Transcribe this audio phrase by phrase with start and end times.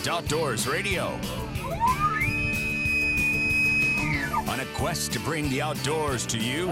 [0.00, 1.08] with Outdoors Radio.
[4.48, 6.68] On a quest to bring the outdoors to you.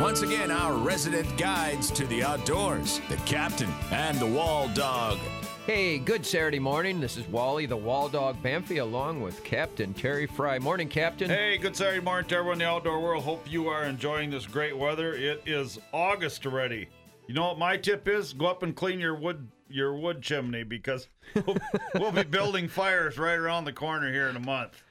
[0.00, 5.18] Once again, our resident guides to the outdoors, the captain and the wall dog.
[5.66, 7.00] Hey, good Saturday morning.
[7.00, 10.60] This is Wally, the Wall Dog Bamfy, along with Captain Terry Fry.
[10.60, 11.28] Morning, Captain.
[11.28, 13.24] Hey, good Saturday morning to everyone in the outdoor world.
[13.24, 15.14] Hope you are enjoying this great weather.
[15.14, 16.88] It is August already.
[17.26, 18.32] You know what my tip is?
[18.32, 21.56] Go up and clean your wood your wood chimney because we'll,
[21.94, 24.82] we'll be building fires right around the corner here in a month.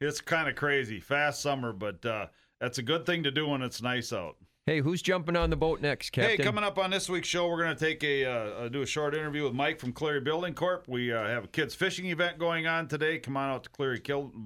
[0.00, 1.00] It's kind of crazy.
[1.00, 2.26] Fast summer, but uh,
[2.58, 4.36] that's a good thing to do when it's nice out.
[4.66, 6.36] Hey, who's jumping on the boat next, Captain?
[6.36, 8.86] Hey, coming up on this week's show, we're going to take a uh, do a
[8.86, 10.86] short interview with Mike from Cleary Building Corp.
[10.86, 13.18] We uh, have a kids fishing event going on today.
[13.18, 14.02] Come on out to Cleary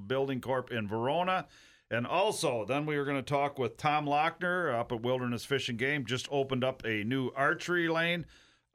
[0.06, 1.46] Building Corp in Verona.
[1.90, 5.68] And also, then we are going to talk with Tom Lochner up at Wilderness Fish
[5.68, 6.06] and Game.
[6.06, 8.24] Just opened up a new archery lane.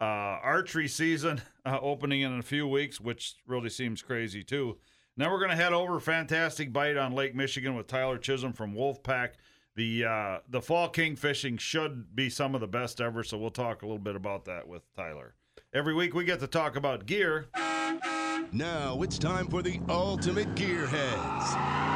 [0.02, 4.78] Uh, archery season uh, opening in a few weeks, which really seems crazy too.
[5.18, 8.74] Then we're going to head over Fantastic Bite on Lake Michigan with Tyler Chisholm from
[8.74, 9.32] Wolfpack.
[9.76, 13.52] The uh, the fall king fishing should be some of the best ever, so we'll
[13.52, 15.36] talk a little bit about that with Tyler.
[15.74, 17.48] Every week we get to talk about gear.
[18.52, 21.89] Now it's time for the Ultimate Gearheads.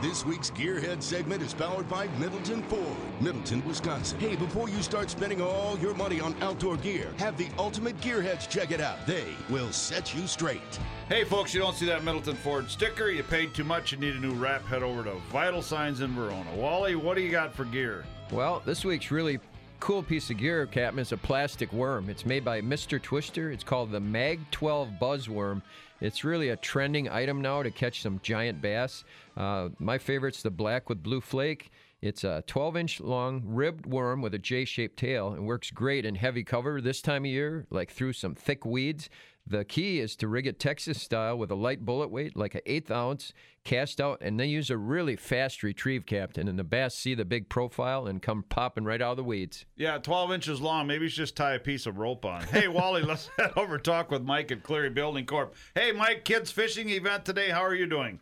[0.00, 2.80] This week's Gearhead segment is powered by Middleton Ford,
[3.20, 4.18] Middleton, Wisconsin.
[4.18, 8.48] Hey, before you start spending all your money on outdoor gear, have the Ultimate Gearheads
[8.48, 9.06] check it out.
[9.06, 10.78] They will set you straight.
[11.10, 13.10] Hey, folks, you don't see that Middleton Ford sticker?
[13.10, 13.92] You paid too much.
[13.92, 14.64] You need a new wrap.
[14.64, 16.50] Head over to Vital Signs in Verona.
[16.56, 18.02] Wally, what do you got for gear?
[18.32, 19.38] Well, this week's really
[19.80, 22.08] cool piece of gear, Captain, is a plastic worm.
[22.08, 23.02] It's made by Mr.
[23.02, 23.50] Twister.
[23.50, 25.60] It's called the Mag 12 Buzzworm.
[26.00, 29.04] It's really a trending item now to catch some giant bass.
[29.36, 31.70] Uh, my favorite's the black with blue flake.
[32.02, 36.06] It's a 12 inch long ribbed worm with a J shaped tail and works great
[36.06, 39.10] in heavy cover this time of year, like through some thick weeds.
[39.50, 42.60] The key is to rig it Texas style with a light bullet weight, like an
[42.66, 43.32] eighth ounce,
[43.64, 46.46] cast out, and they use a really fast retrieve, Captain.
[46.46, 49.66] And the bass see the big profile and come popping right out of the weeds.
[49.74, 50.86] Yeah, 12 inches long.
[50.86, 52.42] Maybe you should just tie a piece of rope on.
[52.44, 55.56] Hey, Wally, let's head over talk with Mike at Cleary Building Corp.
[55.74, 57.50] Hey, Mike, kids fishing event today.
[57.50, 58.20] How are you doing?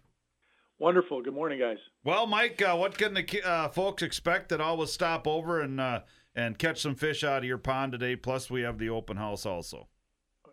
[0.79, 1.21] Wonderful.
[1.21, 1.77] Good morning, guys.
[2.05, 6.01] Well, Mike, uh, what can the uh, folks expect that always stop over and uh,
[6.35, 8.17] and catch some fish out of your pond today?
[8.17, 9.89] Plus, we have the open house also.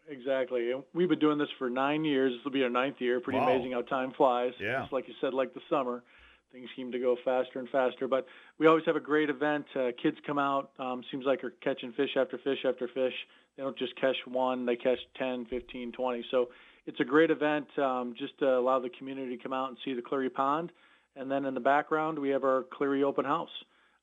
[0.08, 0.72] Exactly.
[0.72, 2.34] And we've been doing this for nine years.
[2.34, 3.20] This will be our ninth year.
[3.20, 3.50] Pretty Wow.
[3.50, 4.54] amazing how time flies.
[4.60, 4.82] Yeah.
[4.82, 6.04] Just like you said, like the summer,
[6.52, 8.08] things seem to go faster and faster.
[8.08, 8.28] But
[8.60, 9.66] we always have a great event.
[9.76, 10.72] Uh, kids come out.
[10.80, 13.14] Um, seems like they're catching fish after fish after fish.
[13.58, 14.66] They don't just catch one.
[14.66, 16.26] They catch 10, 15, 20.
[16.30, 16.50] So
[16.86, 19.94] it's a great event um, just to allow the community to come out and see
[19.94, 20.72] the Cleary Pond.
[21.16, 23.50] And then in the background, we have our Cleary Open House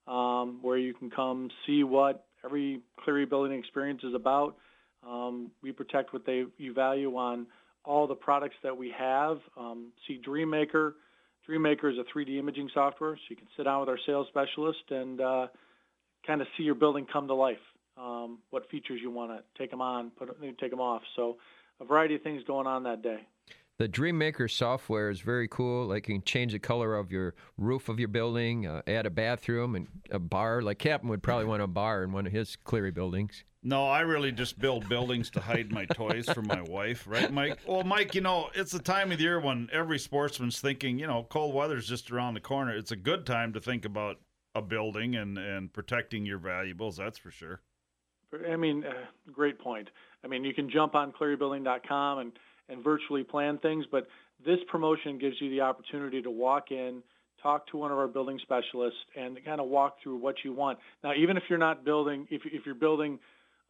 [0.08, 4.56] um, where you can come see what every Cleary building experience is about.
[5.06, 7.46] Um, we protect what they you value on
[7.84, 9.38] all the products that we have.
[9.56, 10.92] Um, see DreamMaker.
[11.48, 14.90] DreamMaker is a 3D imaging software, so you can sit down with our sales specialist
[14.90, 15.46] and uh,
[16.26, 17.56] kind of see your building come to life.
[17.98, 21.02] Um, what features you want to take them on, put take them off.
[21.16, 21.36] So
[21.80, 23.26] a variety of things going on that day.
[23.78, 25.86] The DreamMaker software is very cool.
[25.86, 29.10] Like you can change the color of your roof of your building, uh, add a
[29.10, 30.62] bathroom and a bar.
[30.62, 33.44] Like Captain would probably want a bar in one of his Cleary buildings.
[33.64, 37.60] No, I really just build buildings to hide my toys from my wife, right, Mike?
[37.66, 41.06] Well, Mike, you know, it's the time of the year when every sportsman's thinking, you
[41.06, 42.74] know, cold weather's just around the corner.
[42.74, 44.16] It's a good time to think about
[44.56, 47.60] a building and, and protecting your valuables, that's for sure.
[48.50, 48.92] I mean, uh,
[49.32, 49.88] great point.
[50.24, 52.32] I mean, you can jump on clearybuilding.com and,
[52.68, 54.08] and virtually plan things, but
[54.44, 57.02] this promotion gives you the opportunity to walk in,
[57.42, 60.78] talk to one of our building specialists, and kind of walk through what you want.
[61.04, 63.18] Now, even if you're not building, if, if you're building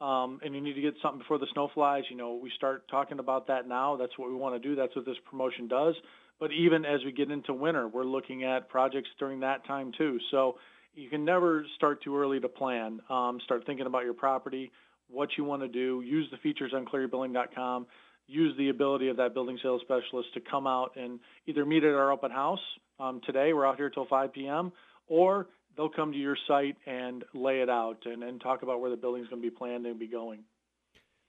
[0.02, 2.88] um, and you need to get something before the snow flies, you know, we start
[2.90, 3.96] talking about that now.
[3.96, 4.74] That's what we want to do.
[4.74, 5.94] That's what this promotion does.
[6.40, 10.18] But even as we get into winter, we're looking at projects during that time too.
[10.32, 10.56] So
[10.94, 12.98] you can never start too early to plan.
[13.08, 14.72] Um, start thinking about your property,
[15.08, 16.02] what you want to do.
[16.04, 17.86] Use the features on clearybuilding.com.
[18.26, 21.94] use the ability of that building sales specialist to come out and either meet at
[21.94, 22.58] our open house
[22.98, 23.52] um, today.
[23.52, 24.72] We're out here till 5 p.m.
[25.06, 25.46] or
[25.76, 28.96] they'll come to your site and lay it out and, and talk about where the
[28.96, 30.44] building's going to be planned and be going.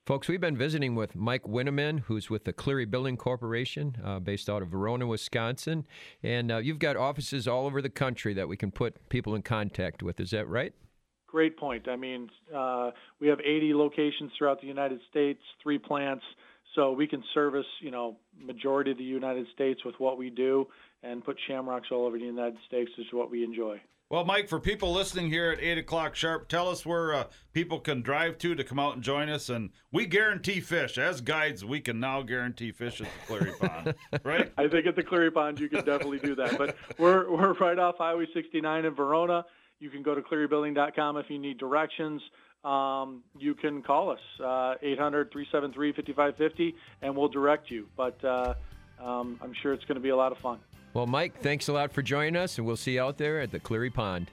[0.05, 4.49] Folks, we've been visiting with Mike Winneman, who's with the Cleary Building Corporation, uh, based
[4.49, 5.85] out of Verona, Wisconsin.
[6.21, 9.43] And uh, you've got offices all over the country that we can put people in
[9.43, 10.19] contact with.
[10.19, 10.73] Is that right?
[11.25, 11.87] Great point.
[11.87, 12.91] I mean, uh,
[13.21, 16.25] we have 80 locations throughout the United States, three plants,
[16.75, 20.67] so we can service, you know, majority of the United States with what we do
[21.01, 23.79] and put shamrocks all over the United States which is what we enjoy.
[24.09, 27.79] Well, Mike, for people listening here at 8 o'clock sharp, tell us where uh, people
[27.79, 29.49] can drive to to come out and join us.
[29.49, 30.99] And we guarantee fish.
[30.99, 34.53] As guides, we can now guarantee fish at the Cleary Pond, right?
[34.55, 36.59] I think at the Cleary Pond, you can definitely do that.
[36.59, 39.45] But we're, we're right off Highway 69 in Verona.
[39.79, 42.21] You can go to clearybuilding.com if you need directions.
[42.63, 47.87] Um, you can call us, uh, 800-373-5550, and we'll direct you.
[47.97, 48.53] But uh,
[49.01, 50.59] um, I'm sure it's going to be a lot of fun.
[50.93, 53.51] Well, Mike, thanks a lot for joining us, and we'll see you out there at
[53.51, 54.29] the Cleary Pond.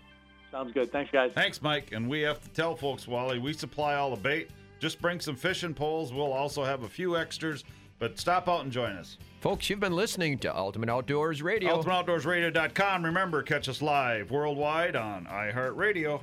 [0.51, 0.93] Sounds good.
[0.93, 1.33] Thanks, guys.
[1.35, 1.93] Thanks, Mike.
[1.93, 4.51] And we have to tell folks, Wally, we supply all the bait.
[4.79, 6.13] Just bring some fishing poles.
[6.13, 7.65] We'll also have a few extras,
[7.99, 9.17] but stop out and join us.
[9.41, 11.81] Folks, you've been listening to Ultimate Outdoors Radio.
[11.81, 13.05] UltimateOutdoorsRadio.com.
[13.05, 16.21] Remember, catch us live worldwide on iHeartRadio.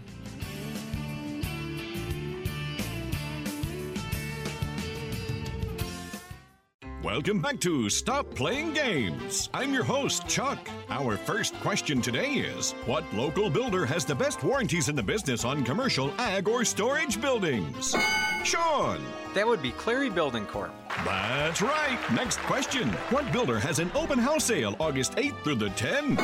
[7.07, 9.50] Welcome back to Stop Playing Games.
[9.54, 10.59] I'm your host, Chuck.
[10.89, 15.45] Our first question today is What local builder has the best warranties in the business
[15.45, 17.95] on commercial, ag, or storage buildings?
[18.44, 19.00] Sean.
[19.33, 20.74] That would be Cleary Building Corp.
[21.06, 21.98] That's right.
[22.12, 26.21] Next question What builder has an open house sale August 8th through the 10th?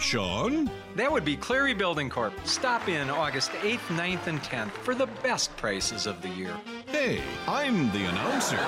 [0.00, 0.68] Sean?
[0.96, 2.34] That would be Cleary Building Corp.
[2.42, 6.58] Stop in August 8th, 9th, and 10th for the best prices of the year.
[6.88, 8.58] Hey, I'm the announcer.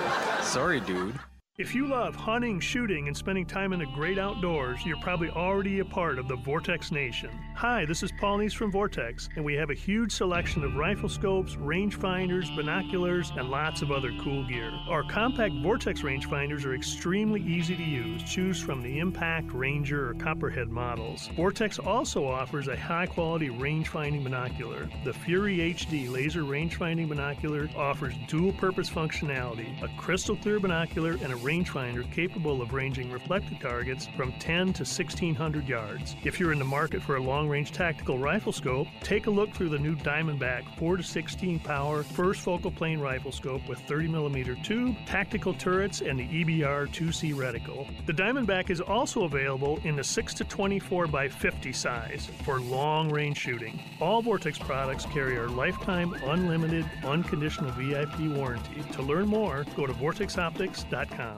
[0.43, 1.19] Sorry, dude.
[1.59, 5.79] If you love hunting, shooting, and spending time in the great outdoors, you're probably already
[5.79, 7.31] a part of the Vortex Nation.
[7.55, 11.09] Hi, this is Paul Neese from Vortex, and we have a huge selection of rifle
[11.09, 14.71] scopes, rangefinders, binoculars, and lots of other cool gear.
[14.91, 18.23] Our compact Vortex rangefinders are extremely easy to use.
[18.25, 21.31] Choose from the Impact, Ranger, or Copperhead models.
[21.37, 24.91] Vortex also offers a high quality rangefinding binocular.
[25.07, 31.33] The Fury HD laser rangefinding binocular offers dual purpose functionality, a crystal clear binocular, and
[31.33, 36.17] a rangefinder capable of ranging reflected targets from 10 to 1600 yards.
[36.25, 39.53] If you're in the market for a long range tactical rifle scope, take a look
[39.55, 44.65] through the new Diamondback 4 to 16 power first focal plane rifle scope with 30mm
[44.65, 47.87] tube, tactical turrets, and the EBR 2C reticle.
[48.07, 53.09] The Diamondback is also available in the 6 to 24 by 50 size for long
[53.09, 53.79] range shooting.
[54.01, 58.83] All Vortex products carry our lifetime unlimited unconditional VIP warranty.
[58.93, 61.36] To learn more, go to vortexoptics.com.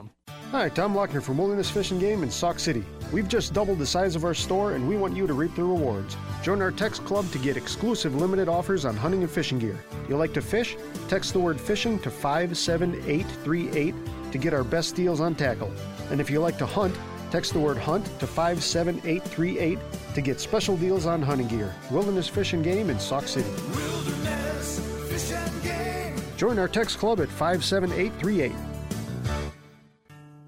[0.51, 2.83] Hi, Tom Lochner from Wilderness Fish and Game in Sauk City.
[3.13, 5.63] We've just doubled the size of our store and we want you to reap the
[5.63, 6.17] rewards.
[6.41, 9.77] Join our text club to get exclusive limited offers on hunting and fishing gear.
[10.07, 10.75] You like to fish?
[11.07, 13.93] Text the word fishing to 57838
[14.31, 15.71] to get our best deals on tackle.
[16.09, 16.97] And if you like to hunt,
[17.29, 19.77] text the word hunt to 57838
[20.15, 21.75] to get special deals on hunting gear.
[21.91, 23.51] Wilderness Fish and Game in Sauk City.
[23.51, 24.79] Wilderness
[25.09, 26.15] Fish and Game.
[26.37, 28.68] Join our text club at 57838.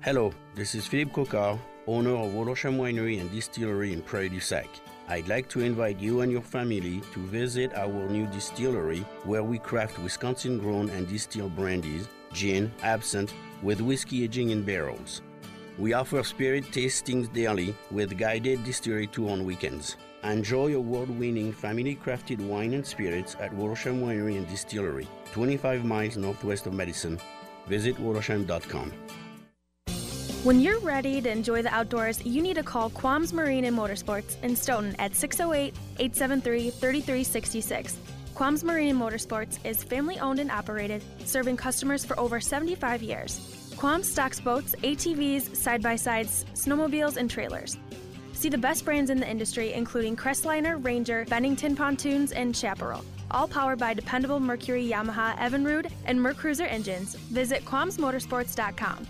[0.04, 4.68] Hello, this is Philippe Coquard, owner of Wollersheim Winery and Distillery in Prairie du Sac.
[5.08, 9.60] I'd like to invite you and your family to visit our new distillery where we
[9.60, 13.32] craft Wisconsin grown and distilled brandies, gin, absinthe,
[13.62, 15.22] with whiskey aging in barrels.
[15.78, 19.98] We offer spirit tastings daily with guided distillery tour on weekends.
[20.24, 26.18] Enjoy award winning family crafted wine and spirits at Wollersheim Winery and Distillery, 25 miles
[26.18, 27.20] northwest of Madison.
[27.68, 28.94] Visit wollersheim.com.
[30.44, 34.42] When you're ready to enjoy the outdoors, you need to call Quams Marine and Motorsports
[34.42, 38.00] in Stoughton at 608 873 3366.
[38.34, 43.38] Quams Marine and Motorsports is family owned and operated, serving customers for over 75 years.
[43.76, 47.78] Quams stocks boats, ATVs, side by sides, snowmobiles, and trailers.
[48.34, 53.06] See the best brands in the industry, including Crestliner, Ranger, Bennington Pontoons, and Chaparral.
[53.30, 57.14] All powered by dependable Mercury, Yamaha, Evinrude, and Mercruiser engines.
[57.14, 59.06] Visit quamsmotorsports.com.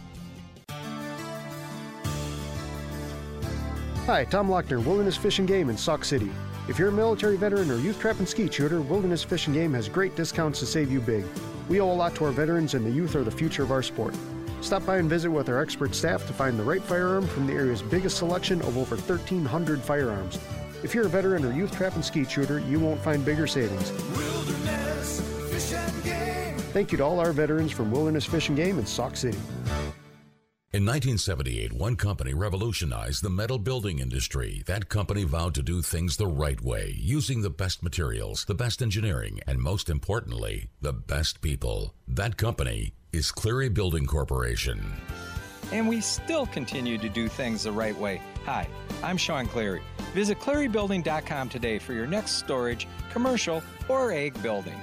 [4.07, 6.31] Hi, Tom Lochner, Wilderness Fish and Game in Sauk City.
[6.67, 9.75] If you're a military veteran or youth trap and skeet shooter, Wilderness Fish and Game
[9.75, 11.23] has great discounts to save you big.
[11.69, 13.83] We owe a lot to our veterans, and the youth are the future of our
[13.83, 14.15] sport.
[14.61, 17.53] Stop by and visit with our expert staff to find the right firearm from the
[17.53, 20.39] area's biggest selection of over 1,300 firearms.
[20.83, 23.91] If you're a veteran or youth trap and skeet shooter, you won't find bigger savings.
[24.17, 26.57] Wilderness Fish and Game.
[26.73, 29.37] Thank you to all our veterans from Wilderness Fish and Game in Sauk City.
[30.73, 34.63] In 1978, one company revolutionized the metal building industry.
[34.67, 38.81] That company vowed to do things the right way, using the best materials, the best
[38.81, 41.93] engineering, and most importantly, the best people.
[42.07, 44.93] That company is Cleary Building Corporation.
[45.73, 48.21] And we still continue to do things the right way.
[48.45, 48.65] Hi,
[49.03, 49.81] I'm Sean Cleary.
[50.13, 54.79] Visit clearybuilding.com today for your next storage, commercial, or ag building.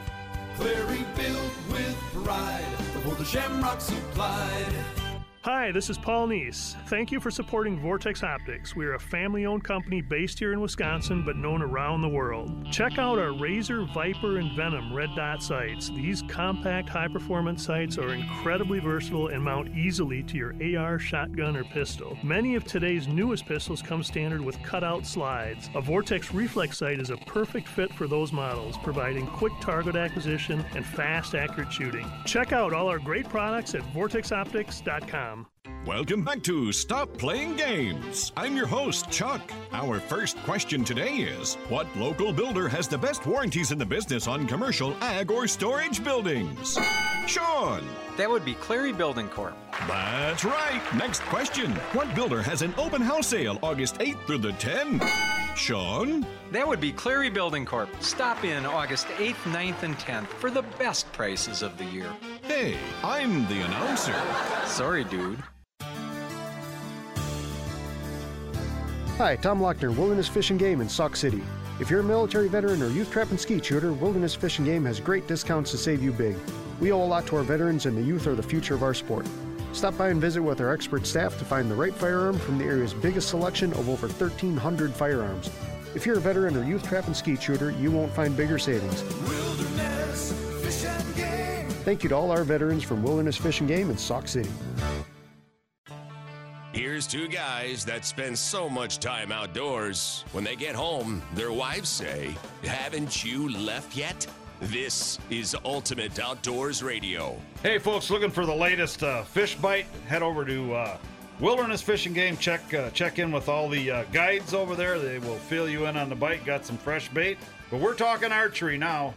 [0.57, 5.08] Cleary built with pride before the shamrock supplied.
[5.50, 6.76] Hi, this is Paul Neese.
[6.88, 8.76] Thank you for supporting Vortex Optics.
[8.76, 12.71] We are a family owned company based here in Wisconsin but known around the world.
[12.71, 15.88] Check out our Razor, Viper, and Venom red dot sights.
[15.88, 21.57] These compact, high performance sights are incredibly versatile and mount easily to your AR, shotgun,
[21.57, 22.19] or pistol.
[22.23, 25.71] Many of today's newest pistols come standard with cutout slides.
[25.75, 30.62] A Vortex Reflex sight is a perfect fit for those models, providing quick target acquisition
[30.75, 32.07] and fast, accurate shooting.
[32.26, 35.38] Check out all our great products at vortexoptics.com.
[35.87, 38.33] Welcome back to Stop Playing Games.
[38.37, 39.40] I'm your host, Chuck.
[39.73, 44.26] Our first question today is What local builder has the best warranties in the business
[44.26, 46.78] on commercial, ag, or storage buildings?
[47.26, 47.83] Sean.
[48.19, 49.55] That would be Cleary Building Corp.
[49.87, 50.83] That's right.
[50.97, 55.09] Next question What builder has an open house sale August 8th through the 10th?
[55.57, 56.27] Sean.
[56.51, 57.89] That would be Cleary Building Corp.
[58.01, 62.13] Stop in August 8th, 9th, and 10th for the best prices of the year.
[62.43, 64.21] Hey, I'm the announcer.
[64.67, 65.41] Sorry, dude.
[69.17, 71.43] Hi, Tom Lochner, Wilderness Fish and Game in Sauk City.
[71.79, 74.85] If you're a military veteran or youth trap and skeet shooter, Wilderness Fish and Game
[74.87, 76.37] has great discounts to save you big.
[76.81, 78.95] We owe a lot to our veterans, and the youth are the future of our
[78.95, 79.27] sport.
[79.73, 82.65] Stop by and visit with our expert staff to find the right firearm from the
[82.65, 85.51] area's biggest selection of over 1,300 firearms.
[85.95, 89.03] If you're a veteran or youth trap and skeet shooter, you won't find bigger savings.
[89.29, 90.33] Wilderness
[90.63, 91.69] Fish and Game.
[91.85, 94.51] Thank you to all our veterans from Wilderness Fish and Game in Sauk City.
[96.73, 100.25] Here's two guys that spend so much time outdoors.
[100.33, 104.27] When they get home, their wives say, Haven't you left yet?
[104.61, 107.41] This is Ultimate Outdoors Radio.
[107.62, 109.87] Hey, folks, looking for the latest uh, fish bite?
[110.09, 110.99] Head over to uh,
[111.38, 112.37] Wilderness Fish and Game.
[112.37, 114.99] Check uh, check in with all the uh, guides over there.
[114.99, 116.45] They will fill you in on the bite.
[116.45, 117.38] Got some fresh bait.
[117.71, 119.15] But we're talking archery now.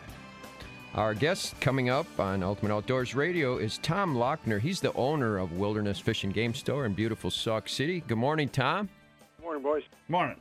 [0.94, 4.60] Our guest coming up on Ultimate Outdoors Radio is Tom Lochner.
[4.60, 8.04] He's the owner of Wilderness Fish and Game Store in beautiful Sauk City.
[8.08, 8.90] Good morning, Tom.
[9.38, 9.84] Good morning, boys.
[10.08, 10.36] Morning.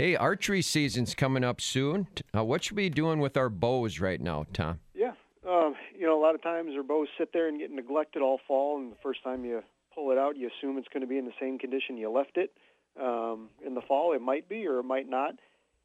[0.00, 2.08] Hey, archery season's coming up soon.
[2.34, 4.80] Uh, what should we be doing with our bows right now, Tom?
[4.94, 5.12] Yeah,
[5.46, 8.40] um, you know, a lot of times our bows sit there and get neglected all
[8.48, 9.62] fall, and the first time you
[9.94, 12.38] pull it out, you assume it's going to be in the same condition you left
[12.38, 12.50] it.
[12.98, 15.34] Um, in the fall, it might be or it might not.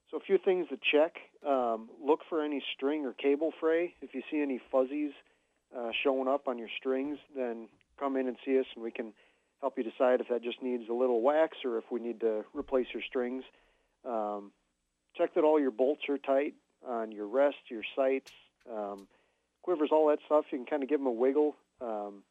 [0.09, 1.17] So a few things to check.
[1.45, 3.95] Um, look for any string or cable fray.
[4.01, 5.11] If you see any fuzzies
[5.77, 7.67] uh, showing up on your strings, then
[7.99, 9.11] come in and see us, and we can
[9.59, 12.45] help you decide if that just needs a little wax or if we need to
[12.53, 13.43] replace your strings.
[14.07, 14.51] Um,
[15.17, 16.53] check that all your bolts are tight
[16.87, 18.31] on your rest, your sights,
[18.71, 19.07] um,
[19.63, 20.45] quivers, all that stuff.
[20.51, 21.55] You can kind of give them a wiggle.
[21.81, 22.23] Um,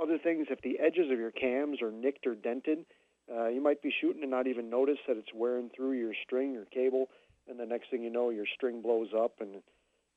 [0.00, 2.86] other things, if the edges of your cams are nicked or dented,
[3.32, 6.56] uh, you might be shooting and not even notice that it's wearing through your string
[6.56, 7.08] or cable,
[7.48, 9.62] and the next thing you know, your string blows up and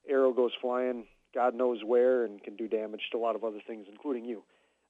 [0.10, 3.62] arrow goes flying, God knows where, and can do damage to a lot of other
[3.66, 4.44] things, including you.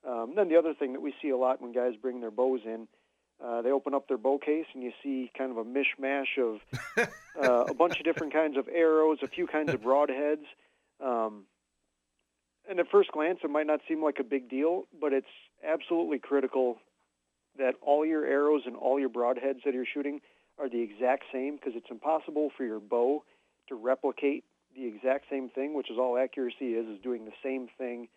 [0.08, 2.62] Um, then the other thing that we see a lot when guys bring their bows
[2.66, 2.88] in,
[3.46, 6.60] uh, they open up their bow case and you see kind of a mishmash of
[7.42, 10.46] uh, a bunch of different kinds of arrows, a few kinds of broadheads.
[11.04, 11.44] Um,
[12.68, 15.28] and at first glance, it might not seem like a big deal, but it's
[15.64, 16.78] absolutely critical
[17.58, 20.22] that all your arrows and all your broadheads that you're shooting
[20.58, 23.24] are the exact same because it's impossible for your bow
[23.70, 24.44] to replicate
[24.76, 28.08] the exact same thing, which is all accuracy is, is doing the same thing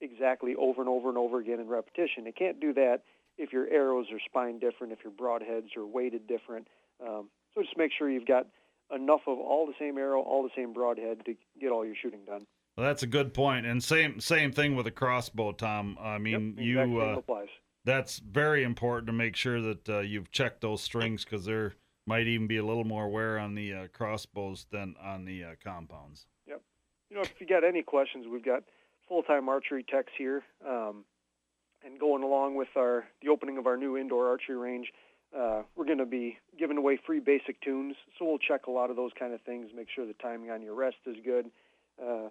[0.00, 2.26] exactly over and over and over again in repetition.
[2.26, 3.02] It can't do that
[3.38, 6.68] if your arrows are spined different, if your broadheads are weighted different.
[7.00, 8.46] Um, so just make sure you've got
[8.94, 12.20] enough of all the same arrow, all the same broadhead to get all your shooting
[12.26, 12.46] done.
[12.76, 13.66] Well, that's a good point.
[13.66, 15.96] And same same thing with a crossbow, Tom.
[16.00, 17.48] I mean, Yep, you exact same uh, applies.
[17.84, 21.74] that's very important to make sure that uh, you've checked those strings because there
[22.06, 25.48] might even be a little more wear on the uh, crossbows than on the uh,
[25.64, 26.26] compounds.
[26.46, 26.60] Yep.
[27.10, 28.62] You know, if you got any questions, we've got
[29.08, 31.04] full-time archery techs here, um,
[31.86, 34.92] and going along with our the opening of our new indoor archery range,
[35.36, 37.94] uh, we're going to be giving away free basic tunes.
[38.18, 40.62] So we'll check a lot of those kind of things, make sure the timing on
[40.62, 41.46] your rest is good,
[42.02, 42.28] uh,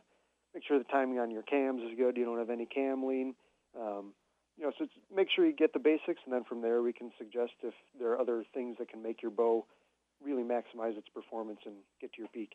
[0.53, 2.17] make sure the timing on your cams is good.
[2.17, 3.33] You don't have any cam lean.
[3.79, 4.13] Um,
[4.57, 7.11] you know, so make sure you get the basics, and then from there we can
[7.17, 9.65] suggest if there are other things that can make your bow
[10.23, 12.51] really maximize its performance and get to your peak.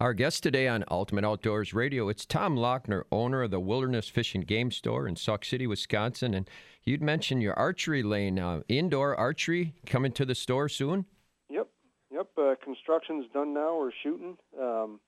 [0.00, 4.34] Our guest today on Ultimate Outdoors Radio, it's Tom Lochner, owner of the Wilderness Fish
[4.34, 6.34] and Game Store in Sauk City, Wisconsin.
[6.34, 6.48] And
[6.84, 11.06] you'd mentioned your archery lane, uh, indoor archery coming to the store soon.
[11.48, 11.68] Yep,
[12.10, 12.28] yep.
[12.36, 13.78] Uh, construction's done now.
[13.78, 14.36] We're shooting.
[14.60, 15.00] Um,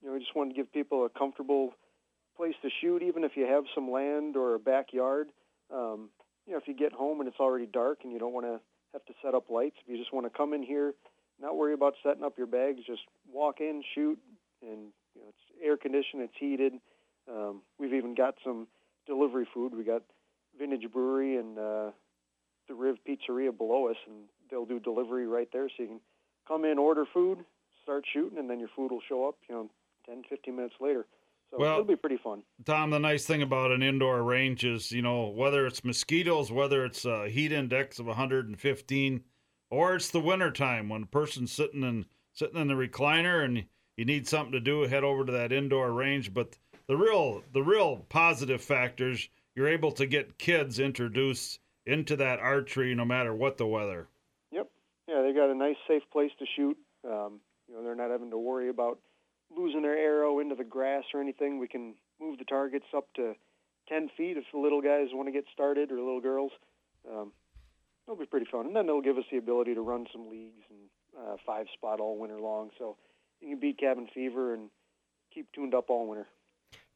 [0.00, 1.74] you know, we just wanted to give people a comfortable
[2.36, 5.28] place to shoot, even if you have some land or a backyard.
[5.72, 6.10] Um,
[6.46, 8.60] you know, if you get home and it's already dark and you don't want to
[8.92, 10.94] have to set up lights, if you just want to come in here,
[11.40, 13.02] not worry about setting up your bags, just
[13.32, 14.18] walk in, shoot,
[14.62, 16.74] and you know, it's air conditioned, it's heated.
[17.30, 18.66] Um, we've even got some
[19.06, 19.74] delivery food.
[19.76, 20.02] We got
[20.58, 21.90] Vintage Brewery and uh,
[22.68, 26.00] the Riv Pizzeria below us, and they'll do delivery right there, so you can
[26.46, 27.38] come in, order food,
[27.82, 29.36] start shooting, and then your food will show up.
[29.48, 29.70] You know,
[30.06, 31.06] 10, 15 minutes later.
[31.50, 32.42] So Well- it'll be pretty fun.
[32.64, 36.84] Tom, the nice thing about an indoor range is, you know, whether it's mosquitoes, whether
[36.84, 39.24] it's a heat index of 115,
[39.70, 43.64] or it's the winter time when a person's sitting in sitting in the recliner and
[43.96, 46.32] you need something to do, head over to that indoor range.
[46.32, 52.38] But the real the real positive factors, you're able to get kids introduced into that
[52.38, 54.08] archery no matter what the weather.
[54.50, 54.68] Yep.
[55.08, 56.76] Yeah, they got a nice, safe place to shoot.
[57.04, 58.98] Um, you know, they're not having to worry about
[59.54, 61.58] losing their arrow into the grass or anything.
[61.58, 63.34] We can move the targets up to
[63.88, 66.52] 10 feet if the little guys want to get started or little girls.
[67.10, 67.32] Um,
[68.06, 68.66] it'll be pretty fun.
[68.66, 70.78] And then it'll give us the ability to run some leagues and
[71.18, 72.70] uh, five spot all winter long.
[72.78, 72.96] So
[73.40, 74.70] you can beat cabin fever and
[75.32, 76.26] keep tuned up all winter.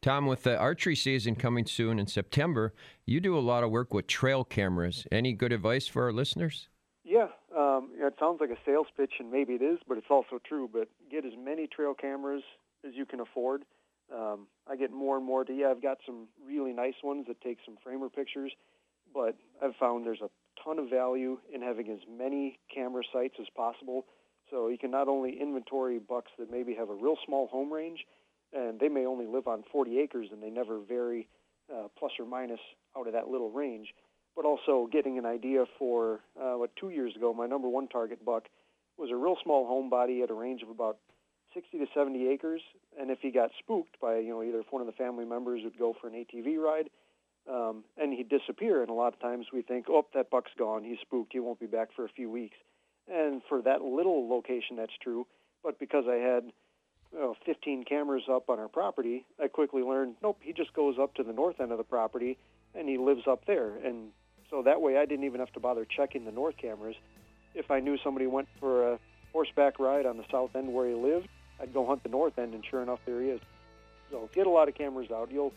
[0.02, 2.74] Tom, with the archery season coming soon in September,
[3.06, 5.06] you do a lot of work with trail cameras.
[5.10, 6.68] Any good advice for our listeners?
[7.02, 10.06] Yeah, um, yeah, it sounds like a sales pitch, and maybe it is, but it's
[10.10, 10.68] also true.
[10.72, 12.42] But get as many trail cameras
[12.86, 13.64] as you can afford.
[14.14, 17.40] Um, I get more and more to, yeah, I've got some really nice ones that
[17.40, 18.52] take some framer pictures,
[19.12, 20.30] but I've found there's a
[20.66, 24.04] ton of value in having as many camera sites as possible.
[24.50, 28.00] So you can not only inventory bucks that maybe have a real small home range,
[28.52, 31.28] and they may only live on 40 acres and they never vary
[31.72, 32.60] uh, plus or minus
[32.96, 33.88] out of that little range,
[34.34, 38.24] but also getting an idea for uh, what two years ago my number one target
[38.24, 38.44] buck
[38.96, 40.98] was a real small home body at a range of about
[41.54, 42.60] 60 to 70 acres,
[43.00, 45.78] and if he got spooked by you know either one of the family members would
[45.78, 46.88] go for an ATV ride,
[47.50, 50.84] um, and he'd disappear, and a lot of times we think, oh, that buck's gone,
[50.84, 52.56] he's spooked, he won't be back for a few weeks,
[53.12, 55.26] and for that little location that's true,
[55.62, 56.44] but because I had
[57.12, 60.96] you know, 15 cameras up on our property, I quickly learned, nope, he just goes
[61.00, 62.38] up to the north end of the property
[62.74, 63.76] and he lives up there.
[63.76, 64.10] And
[64.50, 66.96] so that way I didn't even have to bother checking the north cameras.
[67.54, 68.98] If I knew somebody went for a
[69.32, 71.28] horseback ride on the south end where he lived,
[71.60, 73.40] I'd go hunt the north end and sure enough there he is.
[74.10, 75.30] So get a lot of cameras out.
[75.32, 75.52] You'll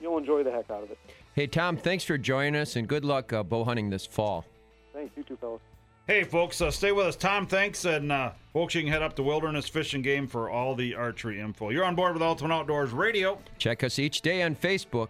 [0.00, 0.98] you'll enjoy the heck out of it.
[1.34, 4.44] Hey, Tom, thanks for joining us and good luck uh, bow hunting this fall.
[4.92, 5.62] Thanks, you two fellas.
[6.06, 7.16] Hey, folks, uh, stay with us.
[7.16, 7.84] Tom, thanks.
[7.86, 10.94] And uh, folks, you can head up to Wilderness Fish and Game for all the
[10.94, 11.70] archery info.
[11.70, 13.38] You're on board with Ultimate Outdoors Radio.
[13.56, 15.08] Check us each day on Facebook.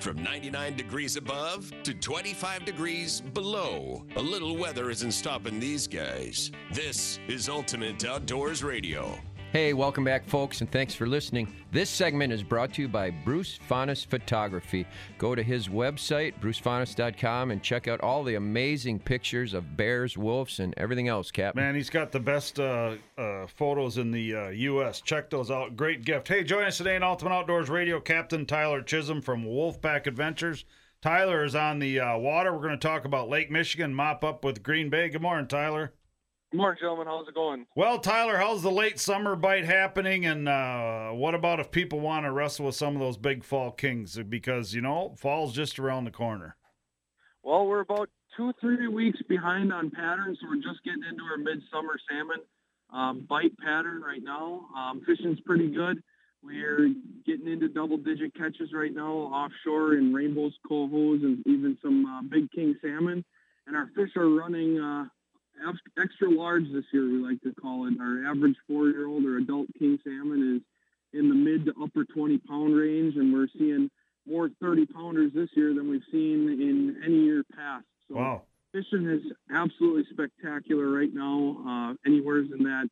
[0.00, 6.52] From 99 degrees above to 25 degrees below, a little weather isn't stopping these guys.
[6.72, 9.18] This is Ultimate Outdoors Radio.
[9.58, 11.52] Hey, welcome back, folks, and thanks for listening.
[11.72, 14.86] This segment is brought to you by Bruce Faunus Photography.
[15.18, 20.60] Go to his website, brucefaunus.com, and check out all the amazing pictures of bears, wolves,
[20.60, 21.56] and everything else, Cap.
[21.56, 25.00] Man, he's got the best uh, uh, photos in the uh, U.S.
[25.00, 25.76] Check those out.
[25.76, 26.28] Great gift.
[26.28, 30.66] Hey, join us today in Ultimate Outdoors Radio, Captain Tyler Chisholm from Wolfpack Adventures.
[31.02, 32.52] Tyler is on the uh, water.
[32.52, 35.08] We're going to talk about Lake Michigan, mop up with Green Bay.
[35.08, 35.94] Good morning, Tyler.
[36.50, 37.06] Good morning, gentlemen.
[37.06, 37.66] How's it going?
[37.76, 40.24] Well, Tyler, how's the late summer bite happening?
[40.24, 43.70] And uh, what about if people want to wrestle with some of those big fall
[43.70, 44.18] kings?
[44.26, 46.56] Because, you know, fall's just around the corner.
[47.42, 51.36] Well, we're about two, three weeks behind on patterns, so we're just getting into our
[51.36, 52.38] midsummer salmon
[52.94, 54.68] um, bite pattern right now.
[54.74, 56.02] Um, fishing's pretty good.
[56.42, 56.94] We're
[57.26, 62.50] getting into double-digit catches right now offshore in rainbows, cohos, and even some uh, big
[62.52, 63.22] king salmon.
[63.66, 65.04] And our fish are running uh,
[66.00, 67.94] extra large this year, we like to call it.
[68.00, 73.16] Our average four-year-old or adult king salmon is in the mid to upper 20-pound range,
[73.16, 73.90] and we're seeing
[74.26, 77.84] more 30-pounders this year than we've seen in any year past.
[78.08, 78.42] So Wow.
[78.72, 79.22] fishing is
[79.54, 81.56] absolutely spectacular right now.
[81.66, 82.88] Uh, anywhere in that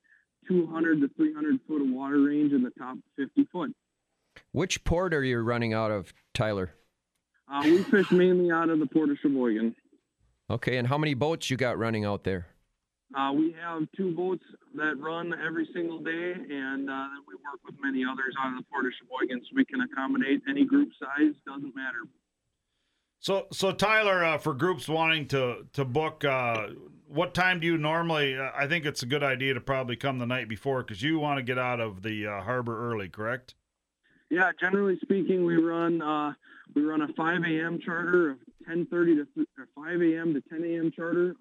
[0.49, 3.75] 200 to 300 foot of water range in the top 50 foot.
[4.53, 6.73] Which port are you running out of, Tyler?
[7.51, 9.75] Uh, we fish mainly out of the Port of Sheboygan.
[10.51, 12.47] Okay, and how many boats you got running out there?
[13.15, 14.43] Uh, we have two boats
[14.75, 18.65] that run every single day, and uh, we work with many others out of the
[18.71, 21.33] Port of Sheboygan, so we can accommodate any group size.
[21.47, 22.05] Doesn't matter.
[23.21, 26.69] So, so Tyler, uh, for groups wanting to to book, uh,
[27.07, 28.37] what time do you normally?
[28.37, 31.19] Uh, I think it's a good idea to probably come the night before because you
[31.19, 33.55] want to get out of the uh, harbor early, correct?
[34.31, 36.33] Yeah, generally speaking, we run uh,
[36.75, 37.79] we run a 5 a.m.
[37.85, 38.39] charter of
[38.69, 40.35] 10:30 to th- or 5 a.m.
[40.35, 40.91] to 10 a.m.
[40.95, 41.37] charter,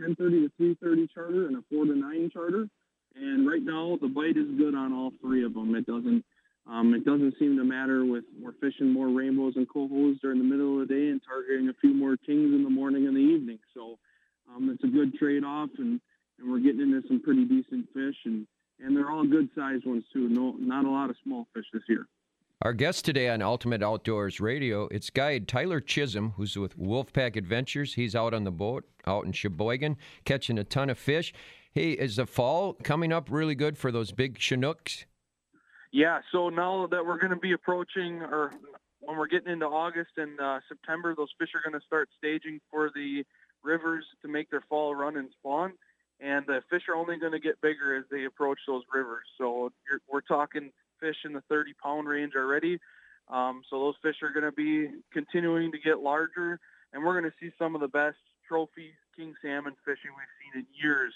[0.00, 2.68] 10:30 to 3:30 charter, and a 4 to 9 charter.
[3.14, 5.74] And right now, the bite is good on all three of them.
[5.74, 6.24] It doesn't
[6.68, 10.44] um, it doesn't seem to matter with we're fishing more rainbows and cohos during the
[10.44, 13.20] middle of the day and targeting a few more kings in the morning and the
[13.20, 13.58] evening.
[13.74, 13.98] So
[14.54, 15.98] um, it's a good trade-off, and,
[16.38, 18.46] and we're getting into some pretty decent fish, and,
[18.80, 20.28] and they're all good-sized ones too.
[20.28, 22.06] No, not a lot of small fish this year.
[22.60, 27.94] Our guest today on Ultimate Outdoors Radio, it's guide Tyler Chisholm, who's with Wolfpack Adventures.
[27.94, 31.32] He's out on the boat out in Sheboygan catching a ton of fish.
[31.72, 35.06] Hey, is the fall coming up really good for those big Chinooks?
[35.92, 38.52] Yeah, so now that we're going to be approaching, or
[39.00, 42.60] when we're getting into August and uh, September, those fish are going to start staging
[42.70, 43.24] for the
[43.64, 45.72] rivers to make their fall run and spawn.
[46.20, 49.24] And the fish are only going to get bigger as they approach those rivers.
[49.38, 49.70] So
[50.12, 52.78] we're talking fish in the 30 pound range already.
[53.28, 56.58] Um, so those fish are going to be continuing to get larger,
[56.92, 58.16] and we're going to see some of the best
[58.48, 61.12] trophy king salmon fishing we've seen in years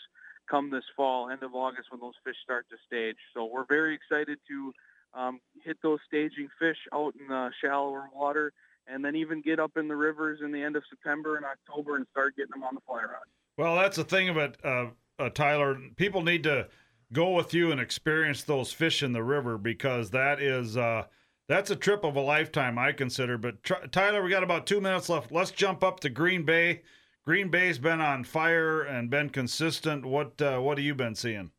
[0.51, 3.16] come this fall, end of August, when those fish start to stage.
[3.33, 4.73] So we're very excited to
[5.14, 8.53] um, hit those staging fish out in the shallower water,
[8.87, 11.97] and then even get up in the rivers in the end of September and October
[11.97, 13.25] and start getting them on the fly rod.
[13.57, 14.87] Well, that's the thing it, uh,
[15.18, 15.79] uh, Tyler.
[15.97, 16.68] People need to
[17.12, 21.05] go with you and experience those fish in the river because that is uh,
[21.49, 23.38] that's a trip of a lifetime, I consider.
[23.38, 25.31] But tr- Tyler, we got about two minutes left.
[25.31, 26.83] Let's jump up to Green Bay.
[27.25, 30.05] Green Bay's been on fire and been consistent.
[30.05, 31.53] What uh, what have you been seeing?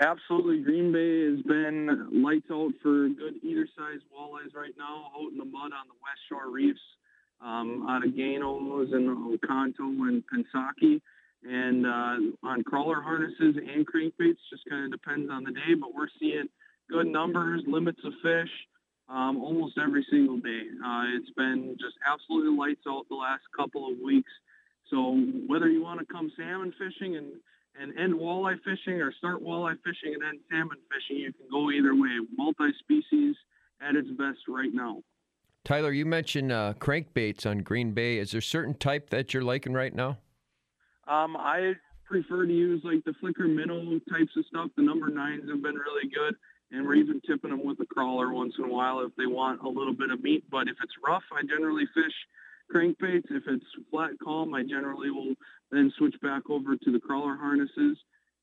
[0.00, 5.32] Absolutely, Green Bay has been lights out for good eater size walleyes right now, out
[5.32, 6.80] in the mud on the West Shore reefs,
[7.42, 11.02] um, out of Ganos and Oconto and Pensaukee
[11.42, 14.40] and uh, on crawler harnesses and crankbaits.
[14.48, 16.48] Just kind of depends on the day, but we're seeing
[16.88, 18.50] good numbers, limits of fish
[19.10, 20.62] um, almost every single day.
[20.82, 24.32] Uh, it's been just absolutely lights out the last couple of weeks.
[24.90, 27.32] So whether you want to come salmon fishing and
[27.80, 31.70] and end walleye fishing or start walleye fishing and end salmon fishing, you can go
[31.70, 32.18] either way.
[32.36, 33.36] Multi-species
[33.80, 35.02] at its best right now.
[35.64, 38.18] Tyler, you mentioned uh, crankbaits on Green Bay.
[38.18, 40.18] Is there a certain type that you're liking right now?
[41.06, 41.74] Um, I
[42.04, 44.70] prefer to use like the flicker minnow types of stuff.
[44.76, 46.34] The number nines have been really good,
[46.72, 49.62] and we're even tipping them with a crawler once in a while if they want
[49.62, 50.44] a little bit of meat.
[50.50, 52.14] But if it's rough, I generally fish
[52.74, 53.30] crankbaits.
[53.30, 55.34] If it's flat calm, I generally will
[55.70, 57.98] then switch back over to the crawler harnesses.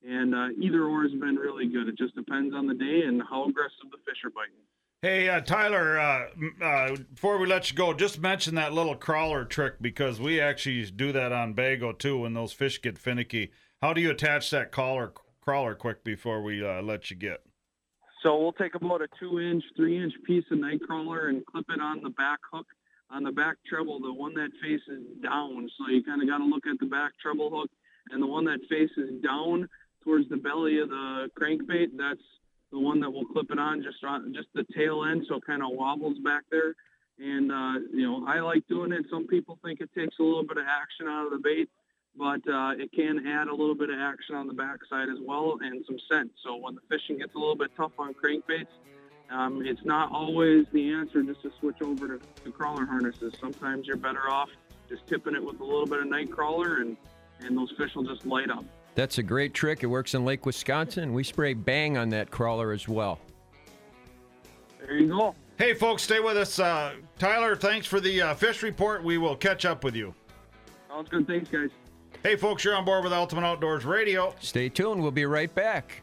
[0.06, 1.88] And uh, either or has been really good.
[1.88, 4.62] It just depends on the day and how aggressive the fish are biting.
[5.02, 6.26] Hey, uh, Tyler, uh,
[6.60, 10.84] uh, before we let you go, just mention that little crawler trick because we actually
[10.90, 13.52] do that on Bago too when those fish get finicky.
[13.80, 17.42] How do you attach that collar, crawler quick before we uh, let you get?
[18.24, 21.66] So we'll take about a two inch, three inch piece of night crawler and clip
[21.68, 22.66] it on the back hook,
[23.10, 25.68] on the back treble, the one that faces down.
[25.78, 27.70] So you kind of got to look at the back treble hook
[28.10, 29.68] and the one that faces down
[30.04, 31.96] towards the belly of the crankbait.
[31.96, 32.20] That's
[32.70, 35.46] the one that will clip it on just on just the tail end, so it
[35.46, 36.74] kind of wobbles back there.
[37.18, 39.06] And uh, you know, I like doing it.
[39.10, 41.68] Some people think it takes a little bit of action out of the bait,
[42.16, 45.58] but uh, it can add a little bit of action on the backside as well
[45.60, 46.30] and some scent.
[46.44, 48.72] So when the fishing gets a little bit tough on crankbaits,
[49.30, 53.34] um, it's not always the answer just to switch over to, to crawler harnesses.
[53.40, 54.48] Sometimes you're better off
[54.88, 56.96] just tipping it with a little bit of night crawler, and
[57.40, 58.64] and those fish will just light up.
[58.94, 59.84] That's a great trick.
[59.84, 61.12] It works in Lake Wisconsin.
[61.12, 63.20] We spray bang on that crawler as well.
[64.80, 65.34] There you go.
[65.56, 66.58] Hey, folks, stay with us.
[66.58, 69.04] Uh, Tyler, thanks for the uh, fish report.
[69.04, 70.14] We will catch up with you.
[70.88, 71.26] Sounds good.
[71.26, 71.70] Thanks, guys.
[72.22, 74.34] Hey, folks, you're on board with Ultimate Outdoors Radio.
[74.40, 75.00] Stay tuned.
[75.00, 76.02] We'll be right back.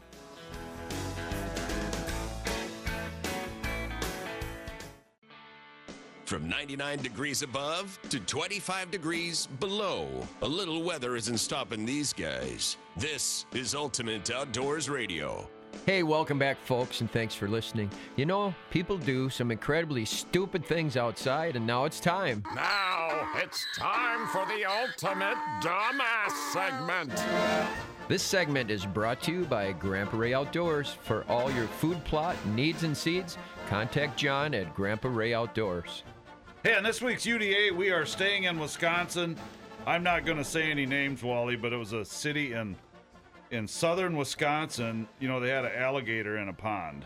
[6.26, 12.78] From 99 degrees above to 25 degrees below, a little weather isn't stopping these guys.
[12.96, 15.48] This is Ultimate Outdoors Radio.
[15.84, 17.92] Hey, welcome back, folks, and thanks for listening.
[18.16, 22.42] You know, people do some incredibly stupid things outside, and now it's time.
[22.56, 27.12] Now it's time for the Ultimate Dumbass segment.
[28.08, 30.96] This segment is brought to you by Grandpa Ray Outdoors.
[31.02, 36.02] For all your food plot needs and seeds, contact John at Grandpa Ray Outdoors.
[36.66, 39.36] Hey, on this week's UDA, we are staying in Wisconsin.
[39.86, 42.74] I'm not going to say any names, Wally, but it was a city in
[43.52, 45.06] in southern Wisconsin.
[45.20, 47.04] You know, they had an alligator in a pond.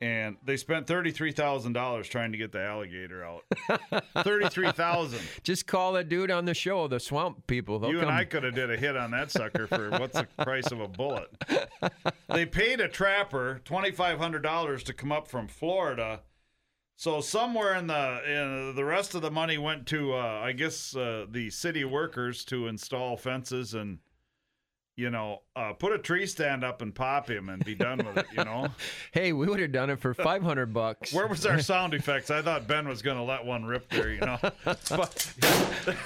[0.00, 3.44] and they spent thirty-three thousand dollars trying to get the alligator out.
[4.24, 5.20] thirty-three thousand.
[5.42, 7.78] Just call that dude on the show, the swamp people.
[7.78, 8.08] They'll You come.
[8.08, 10.80] and I could have did a hit on that sucker for what's the price of
[10.80, 11.28] a bullet?
[12.30, 16.20] They paid a trapper twenty-five hundred dollars to come up from Florida.
[16.98, 18.20] So somewhere in the
[18.70, 22.44] in the rest of the money went to uh, I guess uh, the city workers
[22.46, 23.98] to install fences and
[24.96, 28.16] you know uh, put a tree stand up and pop him and be done with
[28.16, 28.26] it.
[28.34, 28.68] You know.
[29.12, 31.12] hey, we would have done it for 500 bucks.
[31.12, 32.30] Where was our sound effects?
[32.30, 34.38] I thought Ben was going to let one rip there, you know.
[34.64, 35.34] But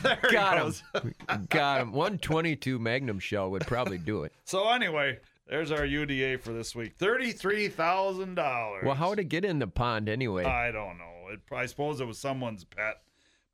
[0.03, 0.83] there he Got goes.
[0.93, 1.15] him.
[1.51, 1.93] Got him.
[1.93, 4.33] 122 Magnum shell would probably do it.
[4.45, 6.95] So anyway, there's our UDA for this week.
[6.97, 8.85] Thirty-three thousand dollars.
[8.87, 10.45] Well, how would it get in the pond anyway?
[10.45, 11.33] I don't know.
[11.33, 13.03] It, I suppose it was someone's pet.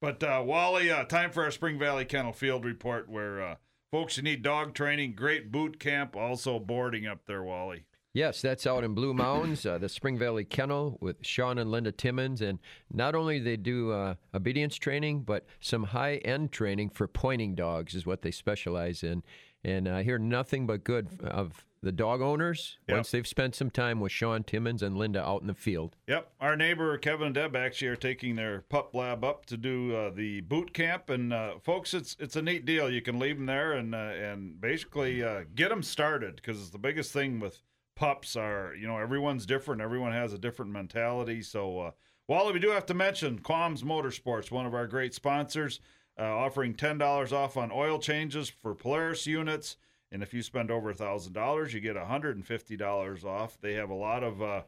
[0.01, 3.55] But uh, Wally, uh, time for our Spring Valley Kennel Field report, where uh,
[3.91, 7.87] folks who need dog training, great boot camp, also boarding up there, Wally.
[8.13, 11.93] Yes, that's out in Blue Mounds, uh, the Spring Valley Kennel with Sean and Linda
[11.93, 12.41] Timmons.
[12.41, 12.59] And
[12.91, 17.95] not only they do uh, obedience training, but some high end training for pointing dogs
[17.95, 19.23] is what they specialize in.
[19.65, 22.97] And I hear nothing but good of the dog owners Yep.
[22.97, 25.97] once they've spent some time with Sean Timmons and Linda out in the field.
[26.09, 29.95] Yep, our neighbor Kevin and Deb actually are taking their pup lab up to do
[29.95, 32.91] uh, the boot camp, and uh, folks, it's it's a neat deal.
[32.91, 36.71] You can leave them there and uh, and basically uh, get them started because it's
[36.71, 37.63] the biggest thing with
[37.95, 41.41] pups are you know everyone's different, everyone has a different mentality.
[41.41, 41.91] So, uh,
[42.29, 45.81] Wally, we do have to mention Quams Motorsports, one of our great sponsors,
[46.19, 49.77] uh, offering ten dollars off on oil changes for Polaris units.
[50.17, 53.59] And if you spend over a thousand dollars, you get hundred and fifty dollars off.
[53.61, 54.63] They have a lot of uh,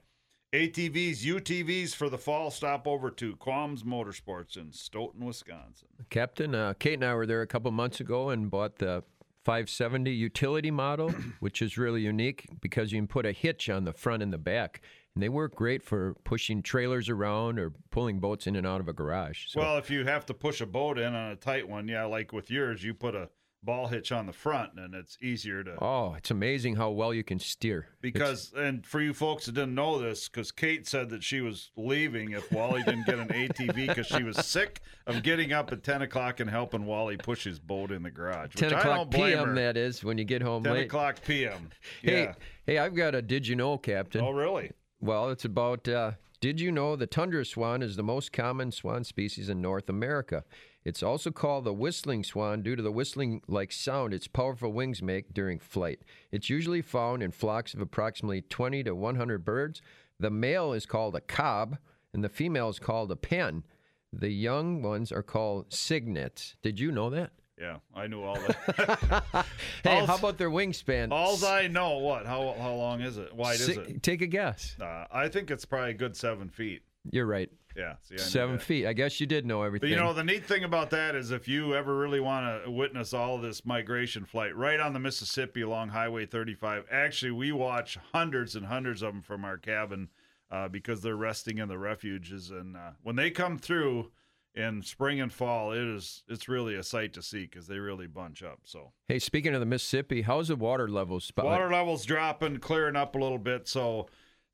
[0.53, 2.51] ATVs, UTVs for the fall.
[2.51, 5.89] Stop over to Quams Motorsports in Stoughton, Wisconsin.
[6.11, 9.03] Captain, uh, Kate and I were there a couple months ago and bought the
[9.47, 11.09] 570 utility model,
[11.41, 14.37] which is really unique because you can put a hitch on the front and the
[14.37, 14.83] back.
[15.15, 18.89] And they work great for pushing trailers around or pulling boats in and out of
[18.89, 19.47] a garage.
[19.49, 22.05] So, Well, if you have to push a boat in on a tight one, yeah,
[22.05, 23.31] like with yours, you put a
[23.63, 25.83] ball hitch on the front, and it's easier to.
[25.83, 27.89] oh, it's amazing how well you can steer.
[28.01, 31.71] Because, and for you folks that didn't know this, because Kate said that she was
[31.77, 35.83] leaving if Wally didn't get an ATV because she was sick of getting up at
[35.83, 38.55] 10 o'clock and helping Wally push his boat in the garage.
[38.55, 39.49] which 10 I o'clock p.m.
[39.49, 39.55] her.
[39.55, 40.87] that is when you get home 10 late.
[40.87, 41.71] o'clock p.m.
[42.03, 42.31] Hey,
[42.67, 44.23] hey, I've got a did you know, Captain?
[44.23, 44.71] Oh, really?
[45.01, 49.03] Well, it's about uh, did you know the tundra swan is the most common swan
[49.05, 50.45] species in North America?
[50.85, 55.03] It's also called the whistling swan due to the whistling like sound its powerful wings
[55.03, 56.01] make during flight.
[56.33, 59.83] It's usually found in flocks of approximately 20 to 100 birds.
[60.19, 61.79] The male is called a cob,
[62.13, 63.65] and the female is called a pen.
[64.13, 66.57] The young ones are called cygnets.
[66.63, 67.33] Did you know that?
[67.61, 69.25] Yeah, I knew all that.
[69.85, 71.11] Hey, Alls- how about their wingspan?
[71.13, 72.25] Alls I know, what?
[72.27, 73.35] How how long is it?
[73.35, 74.03] Wide is it?
[74.03, 74.77] Take a guess.
[74.81, 76.83] Uh, I think it's probably a good seven feet.
[77.11, 77.51] You're right.
[77.77, 78.87] Yeah, see, Seven feet.
[78.87, 79.91] I guess you did know But everything.
[79.91, 83.15] you know, the neat thing about that is if you ever really want to witness
[83.15, 88.57] all this migration flight right on the Mississippi along Highway 35, actually, we watch hundreds
[88.57, 90.09] and hundreds of them from our cabin
[90.51, 92.51] uh, because they're resting in the refuges.
[92.51, 94.11] And uh, when they come through
[94.57, 98.09] in spring and fall, it is it's really a sight to see because they really
[98.09, 98.59] bunch up.
[98.65, 101.31] So Hey, speaking of the Mississippi, how's the water levels?
[101.37, 103.69] water levels dropping, clearing up a little bit.
[103.69, 104.09] So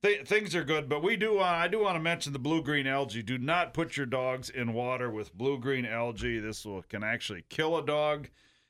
[0.05, 0.89] th- things are good.
[0.89, 1.39] But we do.
[1.39, 3.23] Uh, I do want to mention the blue green algae.
[3.23, 6.39] Do not put your dogs in water with blue green algae.
[6.39, 8.29] This will can actually kill a dog.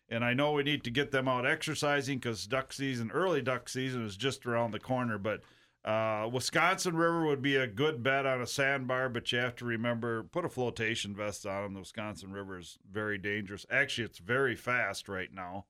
[0.09, 3.69] And I know we need to get them out exercising because duck season, early duck
[3.69, 5.19] season, is just around the corner.
[5.19, 5.41] But
[5.85, 9.65] uh, Wisconsin River would be a good bet on a sandbar, but you have to
[9.65, 11.75] remember put a flotation vest on them.
[11.75, 13.67] The Wisconsin River is very dangerous.
[13.71, 15.65] Actually, it's very fast right now.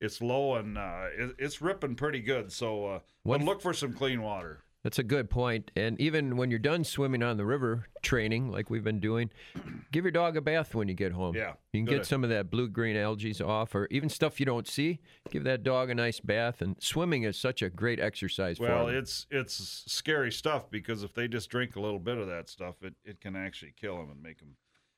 [0.00, 2.52] It's low and uh, it, it's ripping pretty good.
[2.52, 4.62] So, uh, but look for some clean water.
[4.84, 5.72] That's a good point.
[5.74, 9.30] And even when you're done swimming on the river training, like we've been doing,
[9.92, 11.34] give your dog a bath when you get home.
[11.34, 11.96] Yeah, You can good.
[11.98, 15.00] get some of that blue green algae off, or even stuff you don't see.
[15.30, 16.62] Give that dog a nice bath.
[16.62, 19.00] And swimming is such a great exercise Well, for them.
[19.02, 22.76] it's it's scary stuff because if they just drink a little bit of that stuff,
[22.82, 24.56] it, it can actually kill them and make them,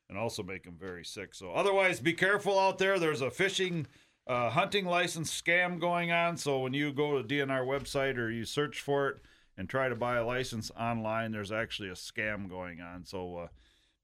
[0.09, 1.33] and also make them very sick.
[1.33, 2.99] So otherwise, be careful out there.
[2.99, 3.87] There's a fishing,
[4.27, 6.37] uh, hunting license scam going on.
[6.37, 9.17] So when you go to DNR website or you search for it
[9.61, 13.05] and try to buy a license online, there's actually a scam going on.
[13.05, 13.47] So uh,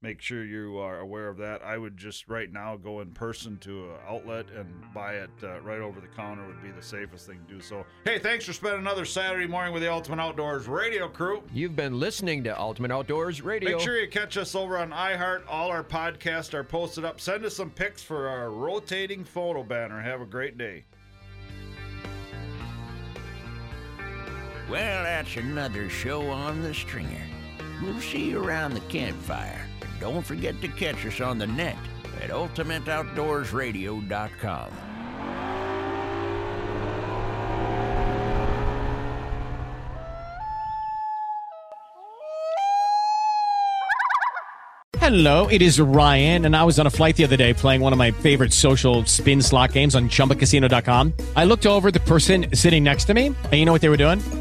[0.00, 1.64] make sure you are aware of that.
[1.64, 5.60] I would just right now go in person to an outlet and buy it uh,
[5.62, 7.60] right over the counter would be the safest thing to do.
[7.60, 11.42] So hey, thanks for spending another Saturday morning with the Ultimate Outdoors radio crew.
[11.52, 13.72] You've been listening to Ultimate Outdoors Radio.
[13.72, 15.42] Make sure you catch us over on iHeart.
[15.48, 17.20] All our podcasts are posted up.
[17.20, 20.00] Send us some pics for our rotating photo banner.
[20.00, 20.84] Have a great day.
[24.68, 27.22] Well, that's another show on the stringer.
[27.82, 29.64] We'll see you around the campfire.
[29.80, 31.78] And don't forget to catch us on the net
[32.20, 34.72] at ultimateoutdoorsradio.com.
[44.98, 47.94] Hello, it is Ryan, and I was on a flight the other day playing one
[47.94, 51.14] of my favorite social spin slot games on chumbacasino.com.
[51.34, 53.96] I looked over the person sitting next to me, and you know what they were
[53.96, 54.20] doing?